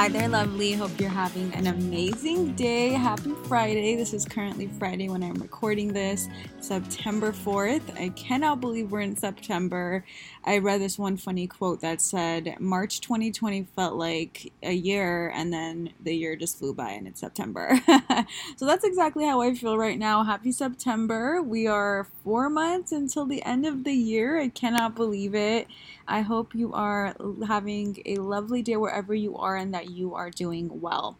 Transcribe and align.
Hi 0.00 0.08
there, 0.08 0.28
lovely. 0.28 0.72
Hope 0.72 0.98
you're 0.98 1.10
having 1.10 1.52
an 1.52 1.66
amazing 1.66 2.54
day. 2.54 2.88
Happy 2.88 3.34
Friday. 3.46 3.96
This 3.96 4.14
is 4.14 4.24
currently 4.24 4.66
Friday 4.78 5.10
when 5.10 5.22
I'm 5.22 5.34
recording 5.34 5.92
this, 5.92 6.26
September 6.58 7.32
4th. 7.32 8.00
I 8.00 8.08
cannot 8.08 8.62
believe 8.62 8.92
we're 8.92 9.02
in 9.02 9.14
September. 9.14 10.02
I 10.42 10.56
read 10.56 10.80
this 10.80 10.98
one 10.98 11.18
funny 11.18 11.46
quote 11.46 11.82
that 11.82 12.00
said 12.00 12.56
March 12.58 13.02
2020 13.02 13.64
felt 13.76 13.96
like 13.96 14.50
a 14.62 14.72
year, 14.72 15.34
and 15.34 15.52
then 15.52 15.92
the 16.00 16.16
year 16.16 16.34
just 16.34 16.58
flew 16.58 16.72
by 16.72 16.92
and 16.92 17.06
it's 17.06 17.20
September. 17.20 17.78
so 18.56 18.64
that's 18.64 18.84
exactly 18.84 19.26
how 19.26 19.42
I 19.42 19.52
feel 19.52 19.76
right 19.76 19.98
now. 19.98 20.24
Happy 20.24 20.50
September. 20.50 21.42
We 21.42 21.66
are 21.66 22.08
four 22.24 22.48
months 22.48 22.92
until 22.92 23.26
the 23.26 23.42
end 23.42 23.66
of 23.66 23.84
the 23.84 23.92
year. 23.92 24.40
I 24.40 24.48
cannot 24.48 24.94
believe 24.94 25.34
it. 25.34 25.68
I 26.08 26.22
hope 26.22 26.56
you 26.56 26.72
are 26.72 27.14
having 27.46 28.02
a 28.04 28.16
lovely 28.16 28.62
day 28.62 28.76
wherever 28.76 29.14
you 29.14 29.36
are 29.36 29.56
and 29.56 29.74
that 29.74 29.89
you 29.90 30.14
are 30.14 30.30
doing 30.30 30.80
well. 30.80 31.18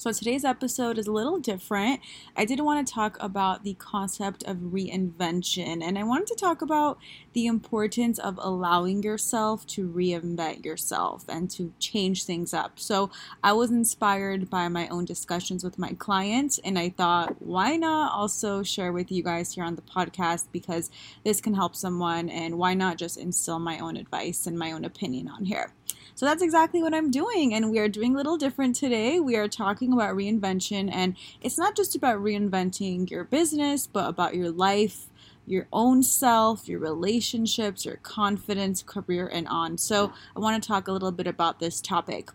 So 0.00 0.12
today's 0.12 0.44
episode 0.44 0.96
is 0.96 1.08
a 1.08 1.12
little 1.12 1.40
different. 1.40 1.98
I 2.36 2.44
did 2.44 2.60
want 2.60 2.86
to 2.86 2.94
talk 2.94 3.16
about 3.18 3.64
the 3.64 3.74
concept 3.74 4.44
of 4.44 4.58
reinvention, 4.58 5.82
and 5.82 5.98
I 5.98 6.04
wanted 6.04 6.28
to 6.28 6.36
talk 6.36 6.62
about 6.62 6.98
the 7.32 7.46
importance 7.46 8.20
of 8.20 8.38
allowing 8.40 9.02
yourself 9.02 9.66
to 9.66 9.88
reinvent 9.88 10.64
yourself 10.64 11.24
and 11.28 11.50
to 11.50 11.72
change 11.80 12.22
things 12.22 12.54
up. 12.54 12.78
So 12.78 13.10
I 13.42 13.54
was 13.54 13.72
inspired 13.72 14.48
by 14.48 14.68
my 14.68 14.86
own 14.86 15.04
discussions 15.04 15.64
with 15.64 15.80
my 15.80 15.94
clients, 15.94 16.60
and 16.60 16.78
I 16.78 16.90
thought, 16.90 17.42
why 17.42 17.74
not 17.74 18.12
also 18.12 18.62
share 18.62 18.92
with 18.92 19.10
you 19.10 19.24
guys 19.24 19.54
here 19.54 19.64
on 19.64 19.74
the 19.74 19.82
podcast 19.82 20.44
because 20.52 20.92
this 21.24 21.40
can 21.40 21.54
help 21.54 21.74
someone, 21.74 22.28
and 22.28 22.56
why 22.56 22.74
not 22.74 22.98
just 22.98 23.16
instill 23.16 23.58
my 23.58 23.80
own 23.80 23.96
advice 23.96 24.46
and 24.46 24.56
my 24.56 24.70
own 24.70 24.84
opinion 24.84 25.26
on 25.26 25.44
here. 25.44 25.72
So 26.18 26.26
that's 26.26 26.42
exactly 26.42 26.82
what 26.82 26.94
I'm 26.94 27.12
doing. 27.12 27.54
And 27.54 27.70
we 27.70 27.78
are 27.78 27.88
doing 27.88 28.14
a 28.14 28.16
little 28.16 28.36
different 28.36 28.74
today. 28.74 29.20
We 29.20 29.36
are 29.36 29.46
talking 29.46 29.92
about 29.92 30.16
reinvention. 30.16 30.90
And 30.92 31.16
it's 31.40 31.56
not 31.56 31.76
just 31.76 31.94
about 31.94 32.18
reinventing 32.18 33.08
your 33.08 33.22
business, 33.22 33.86
but 33.86 34.08
about 34.08 34.34
your 34.34 34.50
life, 34.50 35.06
your 35.46 35.68
own 35.72 36.02
self, 36.02 36.68
your 36.68 36.80
relationships, 36.80 37.84
your 37.84 37.98
confidence, 37.98 38.82
career, 38.82 39.28
and 39.28 39.46
on. 39.46 39.78
So 39.78 40.12
I 40.34 40.40
want 40.40 40.60
to 40.60 40.66
talk 40.66 40.88
a 40.88 40.92
little 40.92 41.12
bit 41.12 41.28
about 41.28 41.60
this 41.60 41.80
topic. 41.80 42.30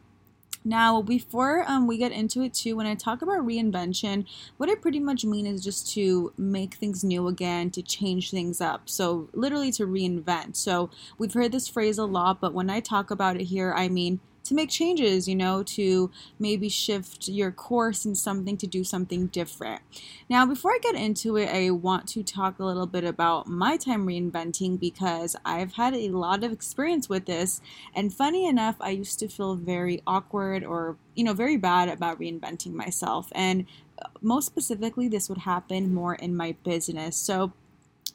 Now, 0.66 1.02
before 1.02 1.66
um, 1.68 1.88
we 1.88 1.98
get 1.98 2.12
into 2.12 2.42
it, 2.42 2.54
too, 2.54 2.76
when 2.76 2.86
I 2.86 2.96
talk 2.96 3.22
about 3.22 3.46
reinvention, 3.46 4.26
what 4.58 4.70
I 4.70 4.76
pretty 4.76 5.00
much 5.00 5.26
mean 5.26 5.46
is 5.46 5.64
just 5.64 5.92
to 5.94 6.32
make 6.38 6.76
things 6.76 7.04
new 7.04 7.28
again, 7.28 7.70
to 7.72 7.82
change 7.82 8.32
things 8.32 8.62
up. 8.62 8.90
So, 8.90 9.30
literally 9.34 9.72
to 9.74 9.86
reinvent. 9.86 10.56
So, 10.56 10.90
we've 11.18 11.34
heard 11.34 11.52
this 11.52 11.68
phrase 11.68 11.98
a 11.98 12.06
lot, 12.06 12.40
but 12.40 12.54
when 12.54 12.70
I 12.70 12.80
talk 12.80 13.12
about 13.12 13.36
it 13.36 13.46
here, 13.46 13.74
I 13.76 13.90
mean 13.90 14.20
to 14.44 14.54
make 14.54 14.70
changes, 14.70 15.28
you 15.28 15.36
know, 15.36 15.64
to 15.64 16.12
maybe 16.38 16.70
shift 16.70 17.28
your 17.28 17.52
course 17.52 18.06
in 18.06 18.16
something 18.16 18.58
to 18.58 18.68
do 18.68 18.84
something 18.84 19.28
different. 19.28 19.82
Now, 20.30 20.46
before 20.46 20.72
I 20.72 20.80
get 20.82 20.96
into 20.96 21.38
it, 21.38 21.50
I 21.50 21.70
want 21.72 22.08
to 22.10 22.24
talk 22.24 22.60
a 22.60 22.66
little 22.66 22.86
bit 22.86 23.04
about 23.04 23.48
my 23.48 23.78
time 23.78 24.06
reinventing 24.06 24.80
because 24.80 25.36
I've 25.46 25.74
had 25.74 25.94
a 25.94 26.10
lot 26.10 26.44
of 26.44 26.52
experience 26.52 27.08
with 27.08 27.26
this. 27.26 27.62
And 27.96 28.14
funny 28.14 28.46
enough, 28.46 28.76
I 28.80 28.90
used 28.90 29.20
to 29.20 29.28
feel 29.28 29.56
very 29.56 30.02
awkward 30.06 30.64
or, 30.64 30.98
you 31.16 31.24
know, 31.24 31.34
very 31.34 31.58
bad 31.58 31.90
about 31.90 32.20
reinventing 32.20 32.74
myself. 32.74 33.30
And 33.34 33.66
uh, 34.02 34.08
most 34.22 34.46
specifically, 34.46 35.08
this 35.08 35.30
would 35.30 35.40
happen 35.40 35.94
more 35.94 36.16
in 36.16 36.36
my 36.36 36.56
business. 36.64 37.16
So, 37.16 37.54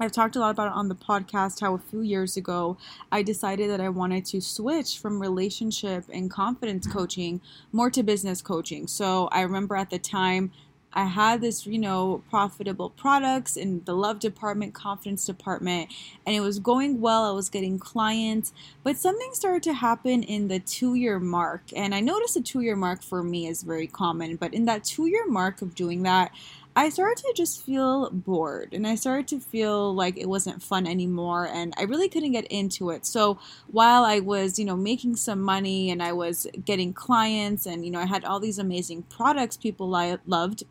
I've 0.00 0.12
talked 0.12 0.36
a 0.36 0.38
lot 0.38 0.50
about 0.50 0.68
it 0.68 0.74
on 0.74 0.88
the 0.88 0.94
podcast 0.94 1.60
how 1.60 1.74
a 1.74 1.78
few 1.78 2.02
years 2.02 2.36
ago 2.36 2.76
I 3.10 3.22
decided 3.22 3.68
that 3.70 3.80
I 3.80 3.88
wanted 3.88 4.24
to 4.26 4.40
switch 4.40 4.98
from 4.98 5.20
relationship 5.20 6.04
and 6.12 6.30
confidence 6.30 6.86
mm-hmm. 6.86 6.98
coaching 6.98 7.40
more 7.72 7.90
to 7.90 8.04
business 8.04 8.40
coaching. 8.40 8.86
So 8.86 9.28
I 9.32 9.40
remember 9.40 9.74
at 9.74 9.90
the 9.90 9.98
time 9.98 10.52
I 10.92 11.04
had 11.04 11.40
this, 11.40 11.66
you 11.66 11.78
know, 11.78 12.22
profitable 12.30 12.90
products 12.90 13.56
in 13.56 13.82
the 13.84 13.94
love 13.94 14.20
department, 14.20 14.72
confidence 14.72 15.26
department, 15.26 15.92
and 16.24 16.34
it 16.34 16.40
was 16.40 16.58
going 16.58 17.00
well. 17.00 17.24
I 17.24 17.32
was 17.32 17.50
getting 17.50 17.78
clients, 17.78 18.52
but 18.82 18.96
something 18.96 19.30
started 19.32 19.62
to 19.64 19.74
happen 19.74 20.22
in 20.22 20.48
the 20.48 20.60
two 20.60 20.94
year 20.94 21.20
mark. 21.20 21.62
And 21.76 21.94
I 21.94 22.00
noticed 22.00 22.34
the 22.34 22.40
two 22.40 22.60
year 22.60 22.76
mark 22.76 23.02
for 23.02 23.22
me 23.22 23.46
is 23.46 23.62
very 23.62 23.86
common, 23.86 24.36
but 24.36 24.54
in 24.54 24.64
that 24.64 24.84
two 24.84 25.06
year 25.06 25.26
mark 25.28 25.60
of 25.60 25.74
doing 25.74 26.04
that, 26.04 26.32
I 26.78 26.90
started 26.90 27.24
to 27.24 27.32
just 27.34 27.60
feel 27.66 28.08
bored 28.08 28.72
and 28.72 28.86
I 28.86 28.94
started 28.94 29.26
to 29.28 29.40
feel 29.40 29.92
like 29.92 30.16
it 30.16 30.28
wasn't 30.28 30.62
fun 30.62 30.86
anymore 30.86 31.48
and 31.52 31.74
I 31.76 31.82
really 31.82 32.08
couldn't 32.08 32.30
get 32.30 32.46
into 32.52 32.90
it. 32.90 33.04
So 33.04 33.40
while 33.66 34.04
I 34.04 34.20
was, 34.20 34.60
you 34.60 34.64
know, 34.64 34.76
making 34.76 35.16
some 35.16 35.42
money 35.42 35.90
and 35.90 36.00
I 36.00 36.12
was 36.12 36.46
getting 36.64 36.92
clients 36.92 37.66
and, 37.66 37.84
you 37.84 37.90
know, 37.90 37.98
I 37.98 38.06
had 38.06 38.24
all 38.24 38.38
these 38.38 38.60
amazing 38.60 39.02
products 39.10 39.56
people 39.56 39.88
loved, 39.88 40.62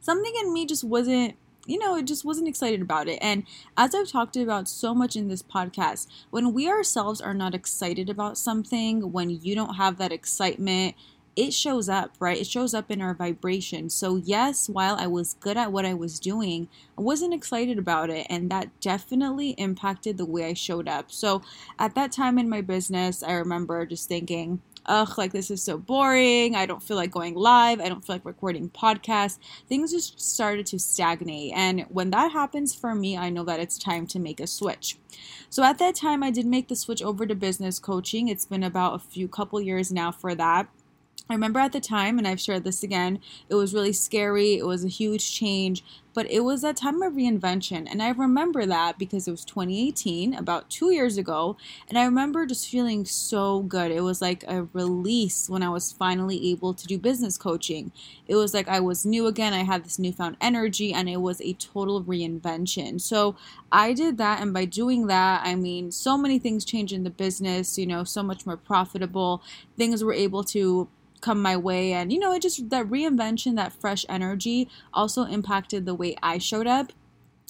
something 0.00 0.32
in 0.42 0.52
me 0.52 0.66
just 0.66 0.82
wasn't 0.82 1.36
you 1.66 1.78
know, 1.78 1.94
it 1.94 2.06
just 2.06 2.24
wasn't 2.24 2.48
excited 2.48 2.82
about 2.82 3.06
it. 3.06 3.20
And 3.22 3.44
as 3.76 3.94
I've 3.94 4.08
talked 4.08 4.36
about 4.36 4.68
so 4.68 4.92
much 4.92 5.14
in 5.14 5.28
this 5.28 5.44
podcast, 5.44 6.08
when 6.30 6.52
we 6.52 6.68
ourselves 6.68 7.20
are 7.20 7.34
not 7.34 7.54
excited 7.54 8.10
about 8.10 8.36
something, 8.36 9.12
when 9.12 9.30
you 9.30 9.54
don't 9.54 9.74
have 9.74 9.98
that 9.98 10.10
excitement, 10.10 10.96
it 11.34 11.52
shows 11.54 11.88
up, 11.88 12.14
right? 12.20 12.38
It 12.38 12.46
shows 12.46 12.74
up 12.74 12.90
in 12.90 13.00
our 13.00 13.14
vibration. 13.14 13.88
So, 13.90 14.16
yes, 14.16 14.68
while 14.68 14.96
I 14.96 15.06
was 15.06 15.34
good 15.40 15.56
at 15.56 15.72
what 15.72 15.86
I 15.86 15.94
was 15.94 16.20
doing, 16.20 16.68
I 16.98 17.00
wasn't 17.00 17.34
excited 17.34 17.78
about 17.78 18.10
it. 18.10 18.26
And 18.28 18.50
that 18.50 18.80
definitely 18.80 19.50
impacted 19.50 20.18
the 20.18 20.26
way 20.26 20.44
I 20.44 20.54
showed 20.54 20.88
up. 20.88 21.10
So, 21.10 21.42
at 21.78 21.94
that 21.94 22.12
time 22.12 22.38
in 22.38 22.50
my 22.50 22.60
business, 22.60 23.22
I 23.22 23.32
remember 23.32 23.86
just 23.86 24.08
thinking, 24.08 24.60
ugh, 24.86 25.16
like 25.16 25.32
this 25.32 25.50
is 25.50 25.62
so 25.62 25.78
boring. 25.78 26.54
I 26.54 26.66
don't 26.66 26.82
feel 26.82 26.96
like 26.96 27.10
going 27.10 27.34
live. 27.34 27.80
I 27.80 27.88
don't 27.88 28.04
feel 28.04 28.16
like 28.16 28.24
recording 28.24 28.68
podcasts. 28.68 29.38
Things 29.68 29.92
just 29.92 30.20
started 30.20 30.66
to 30.66 30.78
stagnate. 30.78 31.52
And 31.54 31.82
when 31.88 32.10
that 32.10 32.32
happens 32.32 32.74
for 32.74 32.94
me, 32.94 33.16
I 33.16 33.30
know 33.30 33.44
that 33.44 33.60
it's 33.60 33.78
time 33.78 34.06
to 34.08 34.18
make 34.18 34.40
a 34.40 34.46
switch. 34.46 34.98
So 35.48 35.62
at 35.62 35.78
that 35.78 35.94
time, 35.94 36.22
I 36.22 36.30
did 36.30 36.46
make 36.46 36.68
the 36.68 36.76
switch 36.76 37.02
over 37.02 37.26
to 37.26 37.34
business 37.34 37.78
coaching. 37.78 38.28
It's 38.28 38.46
been 38.46 38.62
about 38.62 38.94
a 38.94 38.98
few 38.98 39.28
couple 39.28 39.60
years 39.60 39.92
now 39.92 40.10
for 40.10 40.34
that. 40.34 40.68
I 41.28 41.34
remember 41.34 41.60
at 41.60 41.72
the 41.72 41.80
time, 41.80 42.18
and 42.18 42.26
I've 42.26 42.40
shared 42.40 42.64
this 42.64 42.82
again, 42.82 43.20
it 43.48 43.54
was 43.54 43.72
really 43.72 43.92
scary. 43.92 44.54
It 44.54 44.66
was 44.66 44.84
a 44.84 44.88
huge 44.88 45.32
change, 45.32 45.82
but 46.14 46.30
it 46.30 46.40
was 46.40 46.64
a 46.64 46.72
time 46.72 47.02
of 47.02 47.14
reinvention. 47.14 47.86
And 47.90 48.02
I 48.02 48.10
remember 48.10 48.66
that 48.66 48.98
because 48.98 49.26
it 49.26 49.30
was 49.30 49.44
2018, 49.44 50.34
about 50.34 50.70
two 50.70 50.92
years 50.92 51.16
ago. 51.16 51.56
And 51.88 51.98
I 51.98 52.04
remember 52.04 52.46
just 52.46 52.68
feeling 52.68 53.04
so 53.04 53.60
good. 53.60 53.90
It 53.90 54.02
was 54.02 54.20
like 54.20 54.44
a 54.46 54.64
release 54.72 55.48
when 55.48 55.62
I 55.62 55.68
was 55.68 55.92
finally 55.92 56.50
able 56.50 56.74
to 56.74 56.86
do 56.86 56.98
business 56.98 57.38
coaching. 57.38 57.92
It 58.26 58.36
was 58.36 58.54
like 58.54 58.68
I 58.68 58.80
was 58.80 59.06
new 59.06 59.26
again. 59.26 59.52
I 59.52 59.64
had 59.64 59.84
this 59.84 59.98
newfound 59.98 60.36
energy, 60.40 60.92
and 60.92 61.08
it 61.08 61.20
was 61.20 61.40
a 61.40 61.54
total 61.54 62.02
reinvention. 62.02 63.00
So 63.00 63.36
I 63.70 63.92
did 63.92 64.18
that. 64.18 64.40
And 64.40 64.52
by 64.52 64.64
doing 64.64 65.06
that, 65.06 65.42
I 65.44 65.54
mean, 65.54 65.90
so 65.90 66.18
many 66.18 66.38
things 66.38 66.64
changed 66.64 66.92
in 66.92 67.04
the 67.04 67.10
business, 67.10 67.78
you 67.78 67.86
know, 67.86 68.04
so 68.04 68.22
much 68.22 68.46
more 68.46 68.56
profitable. 68.56 69.42
Things 69.76 70.04
were 70.04 70.12
able 70.12 70.44
to 70.44 70.88
come 71.22 71.40
my 71.40 71.56
way 71.56 71.92
and 71.92 72.12
you 72.12 72.18
know 72.18 72.32
it 72.32 72.42
just 72.42 72.68
that 72.68 72.86
reinvention 72.86 73.56
that 73.56 73.72
fresh 73.72 74.04
energy 74.08 74.68
also 74.92 75.24
impacted 75.24 75.86
the 75.86 75.94
way 75.94 76.16
i 76.22 76.36
showed 76.36 76.66
up 76.66 76.92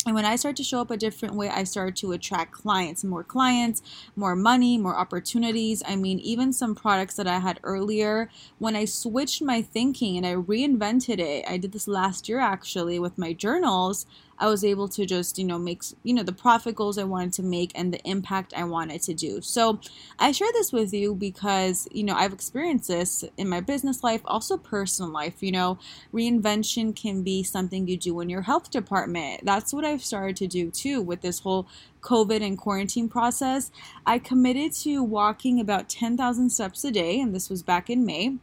and 0.04 0.16
when 0.16 0.24
I 0.24 0.34
started 0.34 0.56
to 0.56 0.64
show 0.64 0.80
up 0.80 0.90
a 0.90 0.96
different 0.96 1.36
way, 1.36 1.48
I 1.48 1.62
started 1.62 1.94
to 1.96 2.10
attract 2.10 2.52
clients, 2.52 3.04
more 3.04 3.22
clients, 3.22 3.82
more 4.16 4.34
money, 4.34 4.76
more 4.76 4.96
opportunities. 4.96 5.80
I 5.86 5.94
mean, 5.94 6.18
even 6.18 6.52
some 6.52 6.74
products 6.74 7.14
that 7.16 7.28
I 7.28 7.38
had 7.38 7.60
earlier, 7.62 8.28
when 8.58 8.74
I 8.74 8.84
switched 8.84 9.42
my 9.42 9.62
thinking 9.62 10.16
and 10.16 10.26
I 10.26 10.34
reinvented 10.34 11.20
it, 11.20 11.44
I 11.48 11.56
did 11.56 11.70
this 11.70 11.86
last 11.86 12.28
year 12.28 12.40
actually 12.40 12.98
with 12.98 13.16
my 13.16 13.32
journals. 13.32 14.04
I 14.42 14.48
was 14.48 14.64
able 14.64 14.88
to 14.88 15.06
just, 15.06 15.38
you 15.38 15.44
know, 15.44 15.56
make, 15.56 15.84
you 16.02 16.12
know, 16.12 16.24
the 16.24 16.32
profit 16.32 16.74
goals 16.74 16.98
I 16.98 17.04
wanted 17.04 17.32
to 17.34 17.44
make 17.44 17.70
and 17.76 17.94
the 17.94 18.02
impact 18.02 18.52
I 18.56 18.64
wanted 18.64 19.00
to 19.02 19.14
do. 19.14 19.40
So 19.40 19.78
I 20.18 20.32
share 20.32 20.50
this 20.52 20.72
with 20.72 20.92
you 20.92 21.14
because, 21.14 21.86
you 21.92 22.02
know, 22.02 22.16
I've 22.16 22.32
experienced 22.32 22.88
this 22.88 23.24
in 23.36 23.48
my 23.48 23.60
business 23.60 24.02
life, 24.02 24.20
also 24.24 24.56
personal 24.56 25.12
life. 25.12 25.44
You 25.44 25.52
know, 25.52 25.78
reinvention 26.12 26.96
can 26.96 27.22
be 27.22 27.44
something 27.44 27.86
you 27.86 27.96
do 27.96 28.18
in 28.18 28.28
your 28.28 28.42
health 28.42 28.72
department. 28.72 29.44
That's 29.44 29.72
what 29.72 29.84
I've 29.84 30.02
started 30.02 30.34
to 30.38 30.48
do 30.48 30.72
too 30.72 31.00
with 31.00 31.20
this 31.20 31.38
whole 31.38 31.68
COVID 32.00 32.44
and 32.44 32.58
quarantine 32.58 33.08
process. 33.08 33.70
I 34.04 34.18
committed 34.18 34.72
to 34.80 35.04
walking 35.04 35.60
about 35.60 35.88
10,000 35.88 36.50
steps 36.50 36.82
a 36.82 36.90
day, 36.90 37.20
and 37.20 37.32
this 37.32 37.48
was 37.48 37.62
back 37.62 37.88
in 37.88 38.04
May 38.04 38.38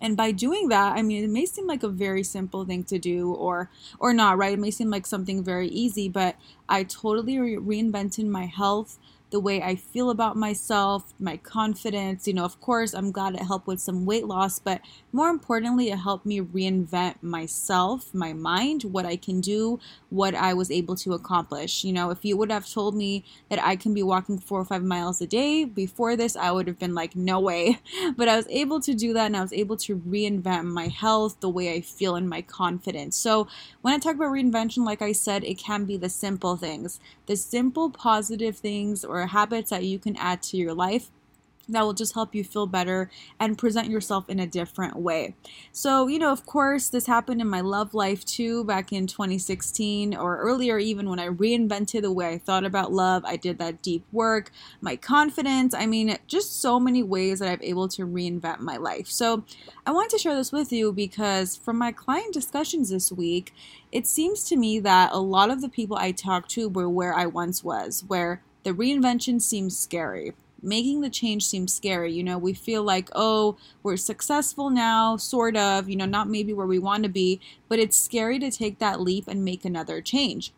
and 0.00 0.16
by 0.16 0.30
doing 0.30 0.68
that 0.68 0.96
i 0.96 1.02
mean 1.02 1.24
it 1.24 1.30
may 1.30 1.46
seem 1.46 1.66
like 1.66 1.82
a 1.82 1.88
very 1.88 2.22
simple 2.22 2.64
thing 2.64 2.84
to 2.84 2.98
do 2.98 3.32
or 3.32 3.70
or 3.98 4.12
not 4.12 4.38
right? 4.38 4.52
It 4.54 4.58
may 4.58 4.70
seem 4.70 4.90
like 4.90 5.06
something 5.06 5.42
very 5.42 5.68
easy 5.68 6.08
but 6.08 6.36
i 6.68 6.82
totally 6.84 7.38
re- 7.38 7.56
reinvented 7.56 8.26
my 8.26 8.46
health 8.46 8.98
the 9.30 9.40
way 9.40 9.62
I 9.62 9.76
feel 9.76 10.10
about 10.10 10.36
myself, 10.36 11.12
my 11.18 11.36
confidence. 11.36 12.26
You 12.26 12.34
know, 12.34 12.44
of 12.44 12.60
course, 12.60 12.94
I'm 12.94 13.12
glad 13.12 13.34
it 13.34 13.42
helped 13.42 13.66
with 13.66 13.80
some 13.80 14.06
weight 14.06 14.26
loss, 14.26 14.58
but 14.58 14.80
more 15.12 15.28
importantly, 15.28 15.90
it 15.90 15.98
helped 15.98 16.24
me 16.24 16.40
reinvent 16.40 17.22
myself, 17.22 18.14
my 18.14 18.32
mind, 18.32 18.84
what 18.84 19.04
I 19.04 19.16
can 19.16 19.40
do, 19.40 19.80
what 20.10 20.34
I 20.34 20.54
was 20.54 20.70
able 20.70 20.96
to 20.96 21.12
accomplish. 21.12 21.84
You 21.84 21.92
know, 21.92 22.10
if 22.10 22.24
you 22.24 22.36
would 22.36 22.50
have 22.50 22.68
told 22.68 22.94
me 22.94 23.24
that 23.50 23.62
I 23.62 23.76
can 23.76 23.92
be 23.92 24.02
walking 24.02 24.38
four 24.38 24.60
or 24.60 24.64
five 24.64 24.82
miles 24.82 25.20
a 25.20 25.26
day 25.26 25.64
before 25.64 26.16
this, 26.16 26.34
I 26.34 26.50
would 26.50 26.66
have 26.66 26.78
been 26.78 26.94
like, 26.94 27.14
no 27.14 27.40
way. 27.40 27.78
But 28.16 28.28
I 28.28 28.36
was 28.36 28.46
able 28.48 28.80
to 28.80 28.94
do 28.94 29.12
that 29.12 29.26
and 29.26 29.36
I 29.36 29.42
was 29.42 29.52
able 29.52 29.76
to 29.78 29.96
reinvent 29.96 30.64
my 30.64 30.88
health, 30.88 31.40
the 31.40 31.48
way 31.48 31.74
I 31.74 31.80
feel, 31.80 32.16
and 32.16 32.28
my 32.28 32.42
confidence. 32.42 33.16
So 33.16 33.46
when 33.82 33.94
I 33.94 33.98
talk 33.98 34.16
about 34.16 34.32
reinvention, 34.32 34.84
like 34.84 35.02
I 35.02 35.12
said, 35.12 35.44
it 35.44 35.58
can 35.58 35.84
be 35.84 35.96
the 35.96 36.08
simple 36.08 36.56
things, 36.56 37.00
the 37.26 37.36
simple 37.36 37.90
positive 37.90 38.56
things 38.56 39.04
or 39.04 39.17
habits 39.26 39.70
that 39.70 39.84
you 39.84 39.98
can 39.98 40.16
add 40.16 40.42
to 40.42 40.56
your 40.56 40.74
life 40.74 41.10
that 41.68 41.82
will 41.82 41.92
just 41.92 42.14
help 42.14 42.34
you 42.34 42.42
feel 42.42 42.66
better 42.66 43.10
and 43.38 43.58
present 43.58 43.88
yourself 43.88 44.28
in 44.28 44.40
a 44.40 44.46
different 44.46 44.96
way. 44.96 45.34
So, 45.70 46.06
you 46.06 46.18
know, 46.18 46.32
of 46.32 46.46
course, 46.46 46.88
this 46.88 47.06
happened 47.06 47.40
in 47.40 47.48
my 47.48 47.60
love 47.60 47.94
life 47.94 48.24
too 48.24 48.64
back 48.64 48.92
in 48.92 49.06
2016 49.06 50.16
or 50.16 50.38
earlier, 50.38 50.78
even 50.78 51.08
when 51.08 51.18
I 51.18 51.28
reinvented 51.28 52.02
the 52.02 52.12
way 52.12 52.28
I 52.28 52.38
thought 52.38 52.64
about 52.64 52.92
love. 52.92 53.24
I 53.24 53.36
did 53.36 53.58
that 53.58 53.82
deep 53.82 54.04
work, 54.12 54.50
my 54.80 54.96
confidence. 54.96 55.74
I 55.74 55.86
mean, 55.86 56.16
just 56.26 56.60
so 56.60 56.80
many 56.80 57.02
ways 57.02 57.38
that 57.40 57.48
I've 57.48 57.62
able 57.62 57.88
to 57.88 58.06
reinvent 58.06 58.60
my 58.60 58.76
life. 58.76 59.08
So, 59.08 59.44
I 59.86 59.90
wanted 59.90 60.10
to 60.10 60.18
share 60.18 60.34
this 60.34 60.52
with 60.52 60.72
you 60.72 60.92
because 60.92 61.56
from 61.56 61.78
my 61.78 61.92
client 61.92 62.34
discussions 62.34 62.90
this 62.90 63.12
week, 63.12 63.54
it 63.90 64.06
seems 64.06 64.44
to 64.44 64.56
me 64.56 64.80
that 64.80 65.12
a 65.12 65.18
lot 65.18 65.50
of 65.50 65.60
the 65.60 65.68
people 65.68 65.96
I 65.96 66.12
talked 66.12 66.50
to 66.50 66.68
were 66.68 66.88
where 66.88 67.14
I 67.14 67.26
once 67.26 67.64
was, 67.64 68.04
where 68.06 68.42
the 68.64 68.72
reinvention 68.72 69.40
seems 69.40 69.78
scary 69.78 70.34
making 70.62 71.00
the 71.00 71.10
change 71.10 71.46
seems 71.46 71.74
scary. 71.74 72.12
You 72.12 72.24
know, 72.24 72.38
we 72.38 72.52
feel 72.52 72.82
like, 72.82 73.08
oh, 73.14 73.56
we're 73.82 73.96
successful 73.96 74.70
now, 74.70 75.16
sort 75.16 75.56
of, 75.56 75.88
you 75.88 75.96
know, 75.96 76.06
not 76.06 76.28
maybe 76.28 76.52
where 76.52 76.66
we 76.66 76.78
want 76.78 77.04
to 77.04 77.08
be, 77.08 77.40
but 77.68 77.78
it's 77.78 77.98
scary 77.98 78.38
to 78.40 78.50
take 78.50 78.78
that 78.78 79.00
leap 79.00 79.28
and 79.28 79.44
make 79.44 79.64
another 79.64 80.00
change. 80.00 80.52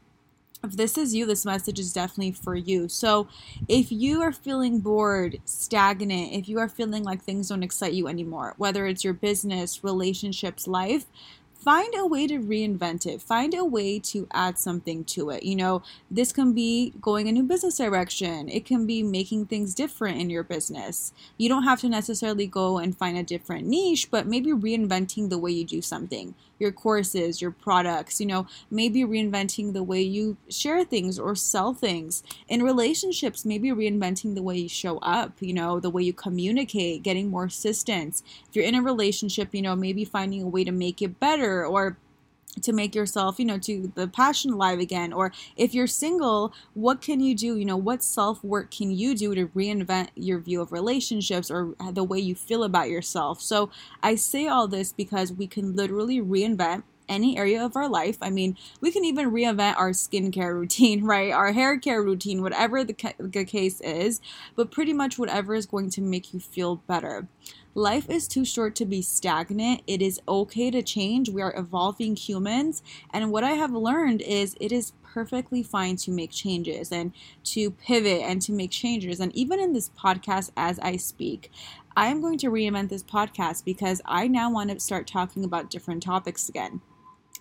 If 0.63 0.73
this 0.73 0.99
is 0.99 1.15
you, 1.15 1.25
this 1.25 1.47
message 1.47 1.79
is 1.79 1.93
definitely 1.93 2.33
for 2.33 2.55
you. 2.55 2.87
So, 2.87 3.29
if 3.67 3.91
you 3.91 4.21
are 4.21 4.33
feeling 4.33 4.81
bored, 4.81 5.39
stagnant, 5.47 6.35
if 6.35 6.51
you 6.51 6.59
are 6.59 6.69
feeling 6.69 7.03
like 7.03 7.23
things 7.23 7.49
don't 7.49 7.63
excite 7.63 7.95
you 7.95 8.09
anymore, 8.09 8.53
whether 8.59 8.87
it's 8.87 9.03
your 9.03 9.15
business, 9.15 9.83
relationships, 9.83 10.69
life, 10.69 11.07
find 11.61 11.95
a 11.97 12.07
way 12.07 12.27
to 12.27 12.39
reinvent 12.39 13.07
it 13.07 13.21
find 13.21 13.55
a 13.55 13.65
way 13.65 13.99
to 13.99 14.27
add 14.33 14.59
something 14.59 15.05
to 15.05 15.31
it 15.31 15.43
you 15.43 15.55
know 15.55 15.83
this 16.11 16.33
can 16.33 16.53
be 16.53 16.93
going 17.01 17.29
a 17.29 17.33
new 17.33 17.43
business 17.43 17.77
direction 17.77 18.49
it 18.49 18.65
can 18.65 18.87
be 18.87 19.03
making 19.03 19.45
things 19.47 19.75
different 19.75 20.19
in 20.19 20.31
your 20.31 20.43
business 20.43 21.13
you 21.37 21.49
don't 21.49 21.65
have 21.65 21.81
to 21.81 21.89
necessarily 21.89 22.47
go 22.47 22.79
and 22.79 22.97
find 22.97 23.17
a 23.19 23.23
different 23.23 23.67
niche 23.67 24.11
but 24.11 24.27
maybe 24.27 24.51
reinventing 24.51 25.29
the 25.29 25.39
way 25.39 25.51
you 25.51 25.65
do 25.65 25.83
something 25.83 26.35
your 26.61 26.71
courses, 26.71 27.41
your 27.41 27.51
products, 27.51 28.21
you 28.21 28.27
know, 28.27 28.47
maybe 28.71 29.01
reinventing 29.01 29.73
the 29.73 29.83
way 29.83 30.01
you 30.03 30.37
share 30.49 30.85
things 30.85 31.19
or 31.19 31.35
sell 31.35 31.73
things. 31.73 32.23
In 32.49 32.63
relationships, 32.63 33.45
maybe 33.45 33.71
reinventing 33.71 34.35
the 34.35 34.43
way 34.43 34.59
you 34.59 34.69
show 34.69 34.99
up, 34.99 35.33
you 35.41 35.55
know, 35.55 35.81
the 35.81 35.91
way 35.91 36.03
you 36.03 36.13
communicate, 36.13 37.03
getting 37.03 37.31
more 37.31 37.47
assistance. 37.47 38.23
If 38.49 38.55
you're 38.55 38.65
in 38.65 38.75
a 38.75 38.83
relationship, 38.83 39.55
you 39.55 39.63
know, 39.63 39.75
maybe 39.75 40.05
finding 40.05 40.43
a 40.43 40.49
way 40.49 40.63
to 40.65 40.73
make 40.73 41.01
it 41.01 41.19
better 41.19 41.50
or 41.51 41.97
to 42.63 42.73
make 42.73 42.95
yourself, 42.95 43.39
you 43.39 43.45
know, 43.45 43.59
to 43.59 43.93
the 43.95 44.09
passion 44.09 44.53
alive 44.53 44.79
again. 44.81 45.13
Or 45.13 45.33
if 45.57 45.73
you're 45.75 45.87
single, 45.87 46.53
what 46.75 47.01
can 47.01 47.21
you 47.21 47.35
do? 47.35 47.57
You 47.57 47.65
know, 47.65 47.77
what 47.77 48.03
self 48.03 48.43
work 48.43 48.71
can 48.71 48.91
you 48.91 49.15
do 49.15 49.35
to 49.35 49.47
reinvent 49.49 50.09
your 50.15 50.41
view 50.41 50.61
of 50.61 50.73
relationships 50.73 51.51
or 51.51 51.75
the 51.93 52.05
way 52.05 52.19
you 52.19 52.35
feel 52.35 52.65
about 52.65 52.91
yourself? 52.91 53.41
So 53.41 53.71
I 54.03 54.15
say 54.17 54.47
all 54.49 54.69
this 54.69 54.93
because 54.93 55.33
we 55.33 55.47
can 55.47 55.75
literally 55.75 56.21
reinvent 56.21 56.83
any 57.11 57.37
area 57.37 57.63
of 57.63 57.77
our 57.77 57.89
life. 57.89 58.17
I 58.23 58.31
mean, 58.31 58.57
we 58.81 58.91
can 58.91 59.05
even 59.05 59.31
reinvent 59.31 59.77
our 59.77 59.91
skincare 59.91 60.55
routine, 60.59 61.05
right? 61.05 61.33
Our 61.33 61.53
hair 61.53 61.79
care 61.79 62.03
routine, 62.03 62.41
whatever 62.41 62.85
the, 62.85 62.95
ca- 62.95 63.13
the 63.19 63.45
case 63.45 63.81
is, 63.83 64.21
but 64.57 64.71
pretty 64.71 64.95
much 64.95 65.19
whatever 65.19 65.55
is 65.55 65.67
going 65.67 65.91
to 65.91 66.01
make 66.01 66.33
you 66.33 66.41
feel 66.41 66.77
better. 66.77 67.29
Life 67.75 68.11
is 68.11 68.27
too 68.27 68.45
short 68.45 68.75
to 68.77 68.85
be 68.85 69.01
stagnant. 69.01 69.83
It 69.87 70.03
is 70.03 70.21
okay 70.27 70.73
to 70.73 70.83
change. 70.83 71.29
We 71.29 71.41
are 71.41 71.55
evolving 71.57 72.17
humans. 72.17 72.83
And 73.13 73.31
what 73.31 73.45
I 73.45 73.53
have 73.53 73.71
learned 73.73 74.23
is 74.23 74.57
it 74.61 74.73
is 74.73 74.93
perfectly 75.03 75.63
fine 75.63 75.97
to 75.97 76.11
make 76.11 76.31
changes 76.31 76.91
and 76.91 77.13
to 77.45 77.71
pivot 77.71 78.23
and 78.23 78.43
to 78.43 78.53
make 78.53 78.71
changes. 78.71 79.21
And 79.21 79.35
even 79.37 79.61
in 79.61 79.73
this 79.73 79.91
podcast, 79.91 80.51
as 80.57 80.79
I 80.81 80.97
speak, 80.97 81.51
I 81.97 82.07
am 82.07 82.21
going 82.21 82.39
to 82.39 82.51
reinvent 82.51 82.89
this 82.89 83.03
podcast 83.03 83.65
because 83.65 84.01
I 84.05 84.27
now 84.27 84.51
want 84.51 84.71
to 84.71 84.81
start 84.81 85.07
talking 85.07 85.45
about 85.45 85.71
different 85.71 86.03
topics 86.03 86.49
again. 86.49 86.81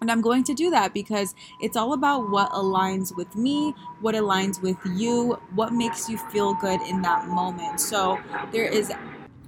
And 0.01 0.09
I'm 0.09 0.21
going 0.21 0.43
to 0.45 0.53
do 0.53 0.69
that 0.71 0.93
because 0.93 1.35
it's 1.61 1.75
all 1.75 1.93
about 1.93 2.29
what 2.29 2.51
aligns 2.51 3.15
with 3.15 3.35
me, 3.35 3.73
what 3.99 4.15
aligns 4.15 4.61
with 4.61 4.77
you, 4.85 5.33
what 5.55 5.73
makes 5.73 6.09
you 6.09 6.17
feel 6.17 6.53
good 6.55 6.81
in 6.83 7.01
that 7.01 7.27
moment. 7.27 7.81
So 7.81 8.17
there 8.51 8.65
is 8.65 8.93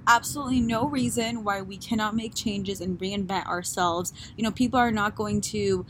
absolutely 0.06 0.60
no 0.60 0.88
reason 0.88 1.44
why 1.44 1.62
we 1.62 1.78
cannot 1.78 2.14
make 2.14 2.34
changes 2.34 2.80
and 2.80 2.98
reinvent 2.98 3.46
ourselves. 3.46 4.12
You 4.36 4.44
know, 4.44 4.50
people 4.50 4.78
are 4.78 4.90
not 4.90 5.14
going 5.14 5.40
to 5.52 5.86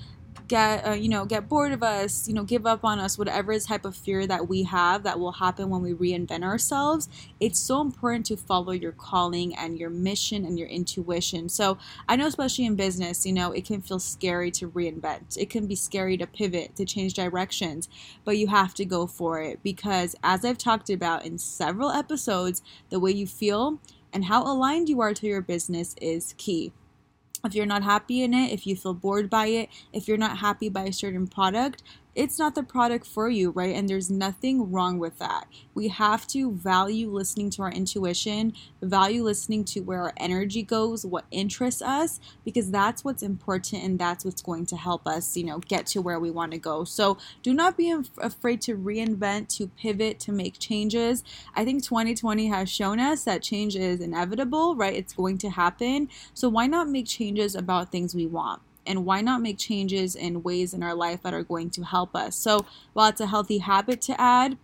get 0.53 0.87
uh, 0.87 0.93
you 0.93 1.09
know 1.09 1.25
get 1.25 1.49
bored 1.49 1.73
of 1.73 1.83
us 1.83 2.29
you 2.29 2.35
know 2.35 2.43
give 2.45 2.67
up 2.67 2.85
on 2.85 2.99
us 2.99 3.17
whatever 3.17 3.59
type 3.59 3.87
of 3.87 3.97
fear 3.97 4.27
that 4.27 4.51
we 4.51 4.65
have 4.65 5.03
that 5.03 5.19
will 5.19 5.33
happen 5.33 5.71
when 5.71 5.81
we 5.81 5.95
reinvent 5.95 6.43
ourselves 6.43 7.09
it's 7.41 7.59
so 7.59 7.81
important 7.81 8.27
to 8.27 8.37
follow 8.37 8.73
your 8.73 8.93
calling 8.93 9.57
and 9.57 9.79
your 9.79 9.89
mission 9.89 10.45
and 10.45 10.59
your 10.59 10.69
intuition 10.69 11.49
so 11.49 11.79
i 12.07 12.15
know 12.15 12.27
especially 12.27 12.67
in 12.67 12.77
business 12.77 13.25
you 13.25 13.33
know 13.33 13.51
it 13.53 13.65
can 13.65 13.81
feel 13.81 13.99
scary 13.99 14.51
to 14.51 14.69
reinvent 14.69 15.39
it 15.39 15.49
can 15.49 15.67
be 15.67 15.75
scary 15.75 16.19
to 16.19 16.27
pivot 16.27 16.77
to 16.77 16.85
change 16.85 17.15
directions 17.15 17.89
but 18.23 18.37
you 18.37 18.49
have 18.49 18.75
to 18.75 18.85
go 18.85 19.07
for 19.07 19.41
it 19.41 19.59
because 19.63 20.15
as 20.23 20.45
i've 20.45 20.59
talked 20.59 20.91
about 20.91 21.25
in 21.25 21.39
several 21.39 21.91
episodes 21.91 22.61
the 22.91 23.01
way 23.01 23.11
you 23.11 23.27
feel 23.27 23.81
and 24.13 24.27
how 24.27 24.43
aligned 24.43 24.91
you 24.91 25.01
are 25.01 25.15
to 25.15 25.27
your 25.27 25.41
business 25.41 25.97
is 25.99 26.35
key. 26.37 26.73
If 27.45 27.55
you're 27.55 27.67
not 27.67 27.83
happy 27.83 28.23
in 28.23 28.35
it, 28.35 28.53
if 28.53 28.67
you 28.67 28.77
feel 28.77 28.95
bored 28.95 29.29
by 29.29 29.47
it, 29.47 29.69
if 29.93 30.07
you're 30.07 30.17
not 30.17 30.39
happy 30.39 30.69
by 30.69 30.85
a 30.85 30.93
certain 30.93 31.27
product, 31.27 31.83
it's 32.15 32.39
not 32.39 32.55
the 32.55 32.63
product 32.63 33.07
for 33.07 33.29
you, 33.29 33.51
right? 33.51 33.75
And 33.75 33.89
there's 33.89 34.11
nothing 34.11 34.71
wrong 34.71 34.99
with 34.99 35.19
that. 35.19 35.47
We 35.75 35.89
have 35.89 36.27
to 36.29 36.53
value 36.53 37.11
listening 37.11 37.51
to 37.51 37.63
our 37.63 37.73
intuition, 37.73 38.53
value 38.83 39.23
listening 39.23 39.65
to 39.67 39.81
where 39.81 40.03
our 40.03 40.13
energy 40.19 40.63
goes, 40.63 41.07
what 41.07 41.25
interests 41.31 41.81
us, 41.81 42.21
because 42.45 42.71
that's 42.71 43.03
what's 43.03 43.23
important 43.23 43.83
and 43.83 43.99
that's 43.99 44.25
what's 44.25 44.43
going 44.43 44.67
to 44.67 44.77
help 44.77 45.07
us, 45.07 45.37
you 45.37 45.45
know, 45.45 45.59
get 45.59 45.87
to 45.87 46.03
where 46.03 46.21
we 46.21 46.31
want 46.31 46.53
to 46.53 46.59
go. 46.59 46.85
So 46.85 47.17
do 47.43 47.55
not 47.55 47.77
be 47.77 47.95
afraid 48.19 48.61
to 48.63 48.77
reinvent, 48.77 49.49
to 49.57 49.69
pivot, 49.69 50.21
to 50.21 50.33
make 50.33 50.59
changes. 50.59 51.25
I 51.55 51.65
think 51.65 51.83
2020 51.83 52.47
has 52.49 52.71
shown 52.71 53.01
us 53.01 53.25
that 53.25 53.43
change 53.43 53.75
is 53.75 54.01
inevitable, 54.01 54.77
right? 54.77 54.95
It's 54.95 55.15
going 55.15 55.39
to 55.39 55.51
happen. 55.51 56.09
So 56.35 56.49
why 56.49 56.67
not 56.67 56.89
make 56.89 57.07
changes 57.07 57.55
about 57.55 57.91
things 57.91 58.15
we 58.15 58.27
want? 58.27 58.61
And 58.87 59.05
why 59.05 59.21
not 59.21 59.43
make 59.43 59.59
changes 59.59 60.15
in 60.15 60.43
ways 60.43 60.75
in 60.75 60.83
our 60.83 60.95
life 60.95 61.23
that 61.23 61.35
are 61.35 61.43
going 61.43 61.71
to 61.71 61.83
help 61.83 62.15
us? 62.15 62.37
So, 62.37 62.67
while 62.93 63.09
it's 63.09 63.21
a 63.21 63.27
healthy 63.27 63.59
habit 63.59 64.01
to 64.03 64.21
add, 64.21 64.59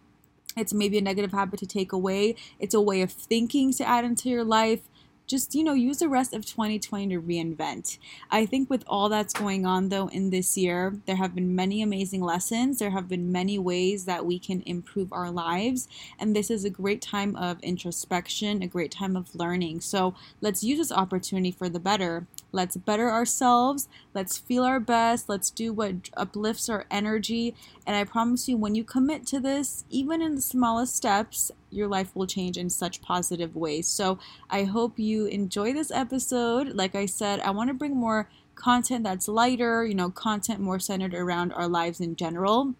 it's 0.56 0.74
maybe 0.74 0.98
a 0.98 1.02
negative 1.02 1.32
habit 1.32 1.60
to 1.60 1.66
take 1.66 1.92
away, 1.92 2.34
it's 2.58 2.74
a 2.74 2.80
way 2.80 3.02
of 3.02 3.12
thinking 3.12 3.72
to 3.74 3.86
add 3.86 4.04
into 4.04 4.28
your 4.28 4.44
life. 4.44 4.80
Just 5.26 5.54
you 5.54 5.62
know 5.62 5.74
use 5.74 5.98
the 5.98 6.08
rest 6.08 6.32
of 6.32 6.46
2020 6.46 7.10
to 7.10 7.20
reinvent. 7.20 7.98
I 8.30 8.46
think 8.46 8.70
with 8.70 8.82
all 8.86 9.10
that's 9.10 9.34
going 9.34 9.66
on 9.66 9.90
though 9.90 10.08
in 10.08 10.30
this 10.30 10.56
year 10.56 10.94
there 11.04 11.16
have 11.16 11.34
been 11.34 11.54
many 11.54 11.82
amazing 11.82 12.22
lessons. 12.22 12.78
There 12.78 12.92
have 12.92 13.08
been 13.08 13.30
many 13.30 13.58
ways 13.58 14.06
that 14.06 14.24
we 14.24 14.38
can 14.38 14.62
improve 14.62 15.12
our 15.12 15.30
lives. 15.30 15.86
And 16.18 16.34
this 16.34 16.50
is 16.50 16.64
a 16.64 16.70
great 16.70 17.02
time 17.02 17.36
of 17.36 17.60
introspection 17.60 18.62
a 18.62 18.66
great 18.66 18.90
time 18.90 19.16
of 19.16 19.34
learning. 19.34 19.82
So 19.82 20.14
let's 20.40 20.64
use 20.64 20.78
this 20.78 20.92
opportunity 20.92 21.50
for 21.50 21.68
the 21.68 21.78
better 21.78 22.26
Let's 22.50 22.76
better 22.76 23.10
ourselves. 23.10 23.88
Let's 24.14 24.38
feel 24.38 24.64
our 24.64 24.80
best. 24.80 25.28
Let's 25.28 25.50
do 25.50 25.72
what 25.72 26.10
uplifts 26.16 26.68
our 26.68 26.86
energy. 26.90 27.54
And 27.86 27.96
I 27.96 28.04
promise 28.04 28.48
you, 28.48 28.56
when 28.56 28.74
you 28.74 28.84
commit 28.84 29.26
to 29.28 29.40
this, 29.40 29.84
even 29.90 30.22
in 30.22 30.34
the 30.34 30.40
smallest 30.40 30.96
steps, 30.96 31.50
your 31.70 31.88
life 31.88 32.14
will 32.14 32.26
change 32.26 32.56
in 32.56 32.70
such 32.70 33.02
positive 33.02 33.54
ways. 33.54 33.86
So 33.86 34.18
I 34.48 34.64
hope 34.64 34.98
you 34.98 35.26
enjoy 35.26 35.72
this 35.72 35.90
episode. 35.90 36.68
Like 36.68 36.94
I 36.94 37.06
said, 37.06 37.40
I 37.40 37.50
want 37.50 37.68
to 37.68 37.74
bring 37.74 37.96
more 37.96 38.28
content 38.54 39.04
that's 39.04 39.28
lighter, 39.28 39.84
you 39.84 39.94
know, 39.94 40.10
content 40.10 40.60
more 40.60 40.80
centered 40.80 41.14
around 41.14 41.52
our 41.52 41.68
lives 41.68 42.00
in 42.00 42.16
general 42.16 42.74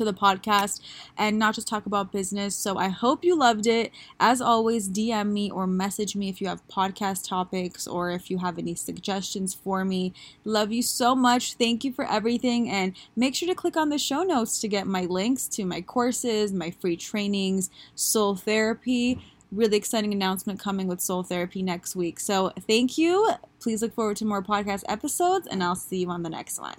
to 0.00 0.04
the 0.04 0.14
podcast 0.14 0.80
and 1.18 1.38
not 1.38 1.54
just 1.54 1.68
talk 1.68 1.84
about 1.84 2.10
business. 2.10 2.56
So 2.56 2.78
I 2.78 2.88
hope 2.88 3.22
you 3.22 3.36
loved 3.36 3.66
it. 3.66 3.92
As 4.18 4.40
always, 4.40 4.88
DM 4.88 5.30
me 5.30 5.50
or 5.50 5.66
message 5.66 6.16
me 6.16 6.30
if 6.30 6.40
you 6.40 6.48
have 6.48 6.66
podcast 6.68 7.28
topics 7.28 7.86
or 7.86 8.10
if 8.10 8.30
you 8.30 8.38
have 8.38 8.58
any 8.58 8.74
suggestions 8.74 9.52
for 9.52 9.84
me. 9.84 10.14
Love 10.44 10.72
you 10.72 10.82
so 10.82 11.14
much. 11.14 11.54
Thank 11.54 11.84
you 11.84 11.92
for 11.92 12.10
everything. 12.10 12.70
And 12.70 12.96
make 13.14 13.34
sure 13.34 13.48
to 13.48 13.54
click 13.54 13.76
on 13.76 13.90
the 13.90 13.98
show 13.98 14.22
notes 14.22 14.58
to 14.60 14.68
get 14.68 14.86
my 14.86 15.02
links 15.02 15.46
to 15.48 15.66
my 15.66 15.82
courses, 15.82 16.50
my 16.52 16.70
free 16.70 16.96
trainings, 16.96 17.68
soul 17.94 18.36
therapy 18.36 19.20
really 19.52 19.76
exciting 19.76 20.12
announcement 20.12 20.60
coming 20.60 20.86
with 20.86 21.00
soul 21.00 21.24
therapy 21.24 21.60
next 21.60 21.96
week. 21.96 22.20
So, 22.20 22.52
thank 22.68 22.96
you. 22.96 23.30
Please 23.58 23.82
look 23.82 23.94
forward 23.94 24.16
to 24.18 24.24
more 24.24 24.42
podcast 24.42 24.84
episodes, 24.88 25.48
and 25.48 25.60
I'll 25.60 25.74
see 25.74 25.98
you 25.98 26.10
on 26.10 26.22
the 26.22 26.30
next 26.30 26.60
one. 26.60 26.76